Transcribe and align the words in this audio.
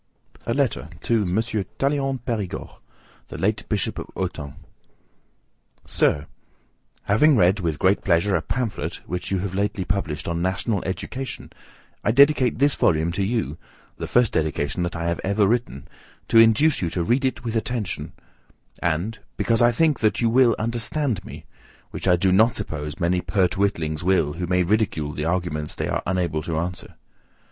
TO 0.45 0.87
M. 1.11 1.37
TALLEYRAND 1.37 2.25
PERIGORD, 2.25 2.69
LATE 3.29 3.69
BISHOP 3.69 3.99
OF 3.99 4.09
AUTUN. 4.15 4.55
Sir: 5.85 6.25
Having 7.03 7.37
read 7.37 7.59
with 7.59 7.77
great 7.77 8.03
pleasure 8.03 8.35
a 8.35 8.41
pamphlet, 8.41 9.01
which 9.05 9.29
you 9.29 9.37
have 9.41 9.53
lately 9.53 9.85
published, 9.85 10.27
on 10.27 10.41
National 10.41 10.83
Education, 10.85 11.53
I 12.03 12.09
dedicate 12.09 12.57
this 12.57 12.73
volume 12.73 13.11
to 13.11 13.23
you, 13.23 13.59
the 13.97 14.07
first 14.07 14.33
dedication 14.33 14.81
that 14.81 14.95
I 14.95 15.03
have 15.05 15.21
ever 15.23 15.45
written, 15.45 15.87
to 16.29 16.39
induce 16.39 16.81
you 16.81 16.89
to 16.89 17.03
read 17.03 17.23
it 17.23 17.43
with 17.43 17.55
attention; 17.55 18.13
and, 18.81 19.19
because 19.37 19.61
I 19.61 19.71
think 19.71 19.99
that 19.99 20.19
you 20.19 20.31
will 20.31 20.55
understand 20.57 21.23
me, 21.23 21.45
which 21.91 22.07
I 22.07 22.15
do 22.15 22.31
not 22.31 22.55
suppose 22.55 22.99
many 22.99 23.21
pert 23.21 23.51
witlings 23.55 24.01
will, 24.03 24.33
who 24.33 24.47
may 24.47 24.63
ridicule 24.63 25.11
the 25.13 25.25
arguments 25.25 25.75
they 25.75 25.87
are 25.89 26.01
unable 26.07 26.41
to 26.41 26.57
answer. 26.57 26.95